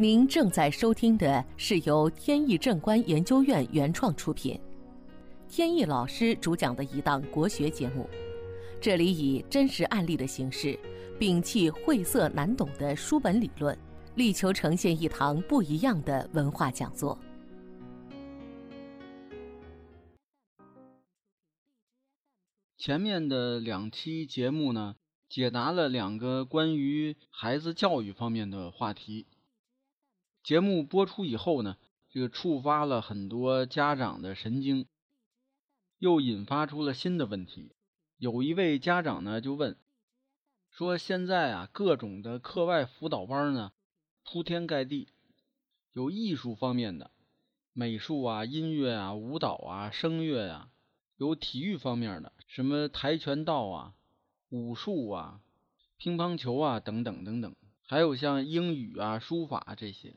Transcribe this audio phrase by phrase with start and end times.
[0.00, 4.58] 您正在收听的是由天意正观研究院原创出品，
[5.46, 8.08] 天意老师主讲的一档国学节目。
[8.80, 10.74] 这里以真实案例的形式，
[11.18, 13.78] 摒弃晦涩难懂的书本理论，
[14.14, 17.18] 力求呈现一堂不一样的文化讲座。
[22.78, 24.96] 前面的两期节目呢，
[25.28, 29.26] 解答了两个关于孩子教育方面的话题。
[30.42, 31.76] 节目播出以后呢，
[32.08, 34.86] 这个触发了很多家长的神经，
[35.98, 37.72] 又引发出了新的问题。
[38.16, 39.76] 有一位家长呢就问
[40.70, 43.72] 说：“现在啊，各种的课外辅导班呢
[44.24, 45.08] 铺天盖地，
[45.92, 47.10] 有艺术方面的，
[47.72, 50.70] 美术啊、音乐啊、舞蹈啊、声乐啊。”
[51.18, 53.92] 有体育方面的，什么跆拳道啊、
[54.48, 55.42] 武术啊、
[55.98, 60.14] 乒乓球啊等等等等，还有像英语啊、书法这些。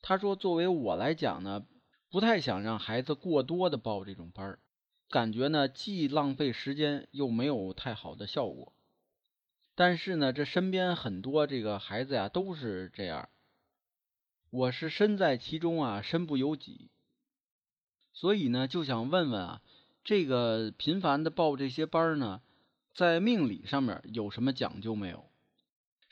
[0.00, 1.66] 他说：“作为我来讲呢，
[2.10, 4.58] 不太想让孩子过多的报这种班儿，
[5.10, 8.72] 感觉呢既浪费时间，又没有太好的效果。
[9.74, 13.28] 但是呢，这身边很多这个孩子呀都是这样，
[14.50, 16.90] 我是身在其中啊，身不由己。”
[18.14, 19.62] 所以呢，就想问问啊，
[20.02, 22.40] 这个频繁的报这些班呢，
[22.94, 25.30] 在命理上面有什么讲究没有？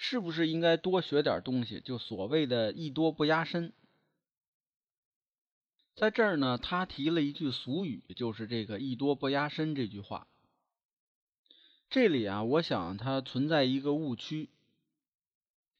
[0.08, 1.80] 是不是应该多学点东西？
[1.80, 3.72] 就所谓的艺多不压身。
[5.96, 10.28] 在这儿呢，他提了一句俗语，就是这个“艺多不压身”这句话。
[11.90, 14.48] 这里啊，我想它存在一个误区，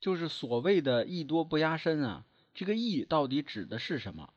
[0.01, 4.35] 就是所谓的“艺多不压身”啊，这个“艺”到底指的是什么？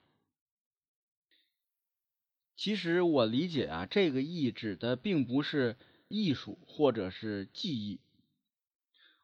[2.56, 5.78] 其实我理解啊，这个艺指的并不是
[6.10, 8.00] 艺术或者是技艺，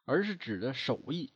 [0.05, 1.31] 而是指的手艺。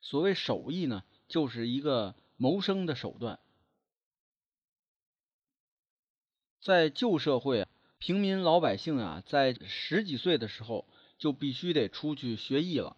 [0.00, 3.38] 所谓手艺呢，就是一个谋生的手段。
[6.60, 10.88] 在旧社会啊，平民老百姓啊，在十几岁的时候
[11.18, 12.96] 就必须得出去学艺了。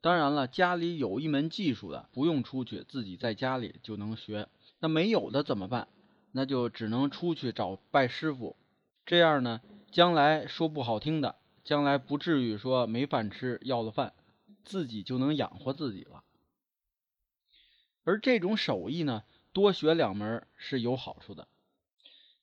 [0.00, 4.48] 当然了，家里有一门技术的，不用出去，自己在家里就能学。
[4.78, 5.88] 那没有的怎么办？
[6.32, 8.56] 那就只能出去找拜师傅，
[9.04, 9.60] 这样呢，
[9.90, 14.14] 将来说不好听的，将来不至于说没饭吃，要了饭，
[14.64, 16.24] 自己就能养活自己了。
[18.04, 21.48] 而这种手艺呢，多学两门是有好处的，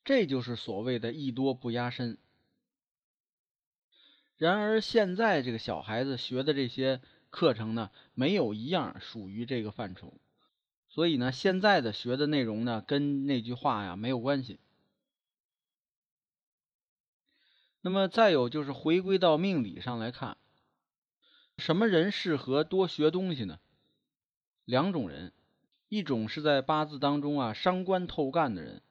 [0.04, 2.16] 这就是所谓的“艺多不压身”。
[4.38, 7.00] 然而现在这个小孩子学的这些
[7.30, 10.14] 课程呢，没有一样属于这个范畴。
[10.88, 14.60] 所以呢，现在的学的内容呢，跟那句话呀没有关系。
[17.80, 20.36] 那么再有就是回归到命理上来看，
[21.56, 23.60] 什么人适合多学东西呢？
[24.64, 25.32] 两种人，
[25.88, 28.82] 一种是在八字当中啊伤官透干的人，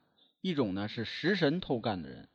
[0.42, 2.30] 一种呢是食神透干的人。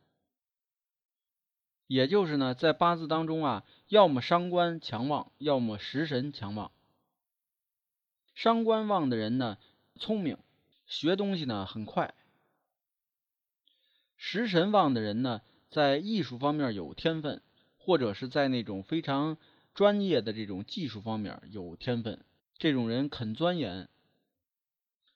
[1.86, 6.70] 也就是呢，在八字当中啊，要么伤官强旺，要么食神强旺。
[8.34, 9.58] 伤官旺的人呢，
[9.98, 10.38] 聪明，
[10.86, 12.14] 学东西呢很快；
[14.16, 15.42] 食神旺的人呢，
[15.72, 17.42] 在艺术方面有天分，
[17.78, 19.38] 或者是在那种非常
[19.72, 22.22] 专业的这种技术方面有天分。
[22.58, 23.88] 这种人肯钻研。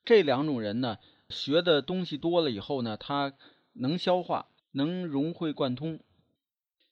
[0.03, 3.35] 这两种人呢，学的东西多了以后呢，他
[3.75, 6.01] 能消化，能融会贯通。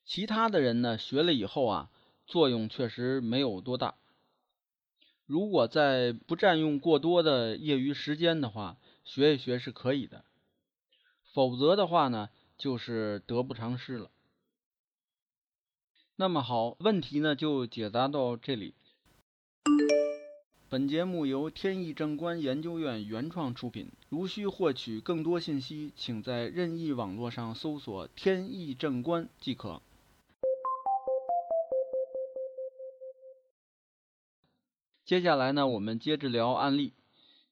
[0.04, 1.90] 其他的人呢，学了以后啊，
[2.26, 3.94] 作用确实没有多大。
[5.24, 10.18] 如果在不占用过多的业余时间的话，学一学是可以的；
[11.32, 12.28] 否则的话呢，
[12.64, 14.10] 就是得不偿失了。
[16.16, 18.72] 那么好，问题呢就解答到这里。
[20.70, 23.90] 本节目由天意正观研究院原创出品。
[24.08, 29.82] 如需获取更多信息，请在任意网络上搜索“天意正观”即可。
[35.04, 36.94] 接下来呢，我们接着聊案例。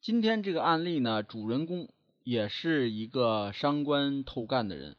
[0.01, 1.91] 今天这个案例呢，主人公
[2.25, 4.97] 也是一个伤官透干的人。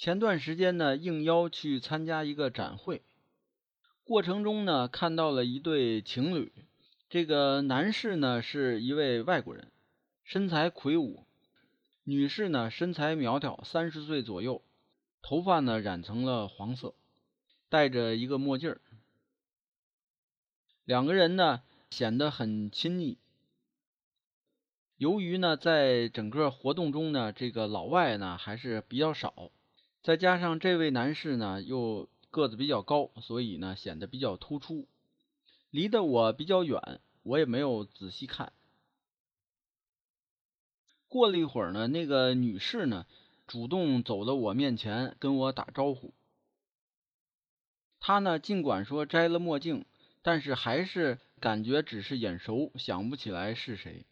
[0.00, 3.02] 前段时间呢，应邀去参加一个展会，
[4.04, 6.52] 过程中呢，看到了一对情侣。
[7.10, 9.72] 这个男士呢是一位外国人，
[10.22, 11.24] 身材魁梧；
[12.04, 14.62] 女士呢身材苗条，三十岁左右，
[15.20, 16.94] 头发呢染成了黄色，
[17.68, 18.80] 戴着一个墨镜儿。
[20.84, 23.18] 两个人呢显得很亲昵。
[24.96, 29.50] 由于呢在整个活动中呢，这个老外呢还是比较少，
[30.02, 34.86] 再加上这位男士呢又个子比较高，所以呢显得比较突出。
[35.70, 38.52] 离得我比较远，我也没有仔细看。
[41.08, 43.06] 过了一会儿呢，那个女士呢，
[43.46, 46.14] 主动走到我面前跟我打招呼。
[48.00, 49.84] 她呢，尽管说摘了墨镜，
[50.22, 54.06] 但是还是感觉只是眼熟，想不起来是谁。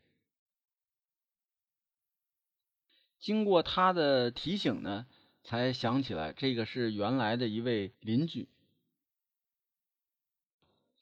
[3.18, 5.06] 经过她的提醒呢，
[5.46, 8.48] 才想起来这个是原来的一位邻居。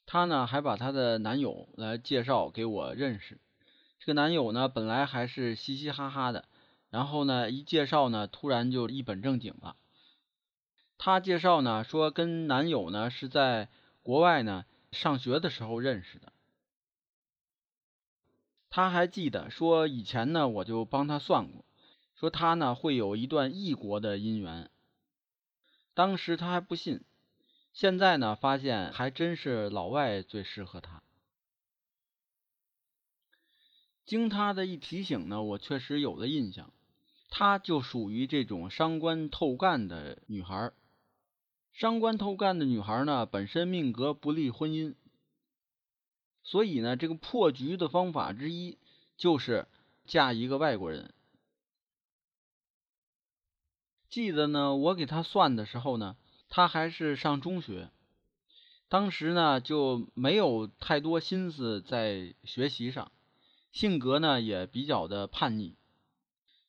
[0.04, 3.40] 她呢，还把她的男友来介绍给我认识。
[3.98, 6.44] 这个男友呢，本来还是嘻嘻哈哈的，
[6.90, 9.76] 然后呢，一介绍呢，突然就一本正经了。
[10.98, 13.70] 他介绍呢，说跟男友呢是在
[14.02, 16.34] 国外呢上学的时候认识的。
[18.68, 21.64] 他还记得说，以前呢我就帮他算过，
[22.24, 24.70] 说他呢会有一段异国的姻缘。
[25.92, 27.02] 当时他还不信，
[27.74, 31.02] 现在呢发现还真是老外最适合他。
[34.06, 36.72] 经他的一提醒呢，我确实有了印象，
[37.28, 40.72] 她就属于这种伤官透干的女孩。
[41.74, 44.94] 伤官透干的女孩呢，本身命格不利婚姻，
[46.42, 48.78] 所以呢，这个破局的方法之一
[49.18, 49.66] 就是
[50.06, 51.12] 嫁一个外国人。
[54.14, 56.16] 记得呢，我给他算的时候呢，
[56.48, 57.90] 他还是上中学，
[58.88, 63.10] 当时呢就没有太多心思在学习上。
[63.72, 65.74] 性格呢也比较的叛逆，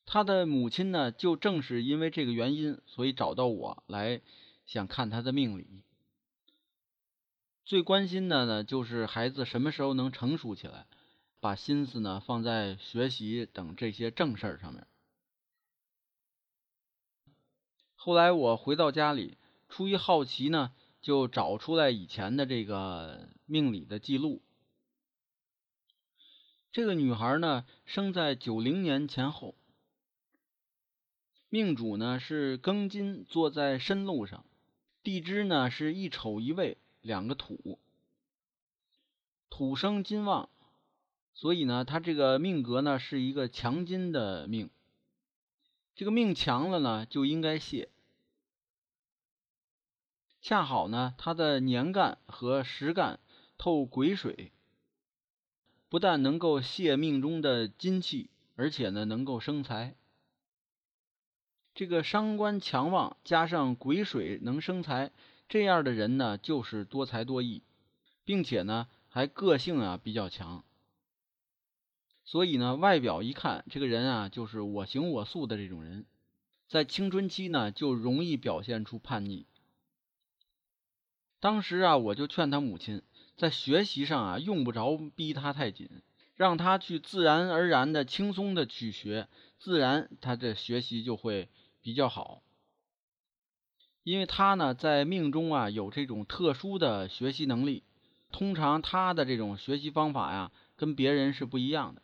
[0.06, 4.22] 他的母亲呢就正是因为这个原因，所以找到我来
[4.64, 5.68] 想看他的命理。
[7.64, 10.86] 最关心的呢就是孩子什么时候能成熟起来，
[11.38, 14.84] 把心思呢放在学习等这些正事儿上面。
[17.96, 19.36] 后来我回到家里，
[19.68, 20.72] 出于好奇呢，
[21.02, 24.42] 就找出来以前的这个命理的记录。
[26.70, 29.54] 这个女孩呢，生在九零年前后，
[31.48, 34.44] 命主呢是庚金坐在申路上，
[35.02, 37.78] 地支呢是一丑一未两个土，
[39.48, 40.50] 土生金旺，
[41.32, 44.68] 所以呢，她这个命格呢是一个强金的命，
[45.96, 47.88] 这个命强了呢就应该泄，
[50.42, 53.18] 恰好呢他的年干和时干
[53.56, 54.52] 透癸水。
[55.88, 59.96] 不但能够泄命中的金气，而且呢能够生财。
[61.74, 65.12] 这个伤官强旺，加上癸水能生财，
[65.48, 67.62] 这样的人呢就是多才多艺，
[68.24, 70.62] 并且呢还个性啊比较强。
[72.26, 76.04] 所以呢外表一看，这个人啊就是我行我素的这种人，
[76.68, 79.46] 在青春期呢就容易表现出叛逆。
[81.40, 83.00] 当时啊我就劝他母亲。
[83.36, 85.90] 在学习上啊，用不着逼他太紧，
[86.36, 89.28] 让他去自然而然的、轻松的去学，
[89.58, 91.50] 自然他的学习就会
[91.82, 92.42] 比较好。
[94.04, 97.82] 因为他呢，在命中啊有这种特殊的学习能力，
[98.32, 102.00] 通常他的这种学习方法呀，跟别人是不一样的。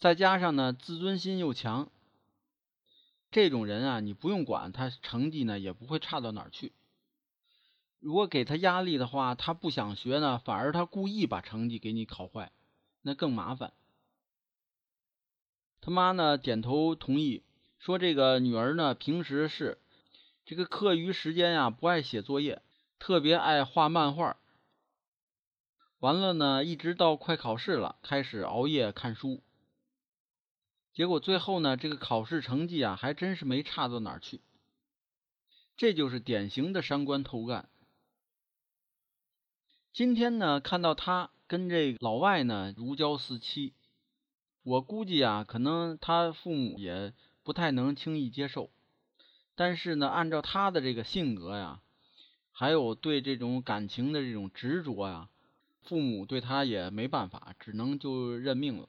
[0.00, 1.90] 再加上呢，自尊心又强，
[3.32, 6.72] 这种人啊，你不用管他成绩呢，也不会差到哪儿去。
[7.98, 12.52] 如果给他压力的话，他不想学呢，反而他故意把成绩给你考坏，
[13.02, 13.72] 那更麻烦。
[15.80, 17.42] 他妈呢点头同意，
[17.80, 19.78] 说这个女儿呢平时是
[20.44, 22.62] 这个课余时间呀不爱写作业，
[23.00, 24.36] 特别爱画漫画。
[25.98, 29.42] 完了呢，一直到快考试了，开始熬夜看书。
[30.98, 34.40] 结果最后呢，这个考试成绩啊还真是没差到哪儿去。
[35.76, 37.68] 这就是典型的伤官透干。
[39.92, 43.74] 今天呢，看到他跟这老外呢如胶似漆，
[44.64, 47.14] 我估计啊，可能他父母也
[47.44, 48.68] 不太能轻易接受。
[49.54, 51.80] 但是呢，按照他的这个性格呀，
[52.50, 55.28] 还有对这种感情的这种执着呀，
[55.84, 58.88] 父母对他也没办法，只能就认命了。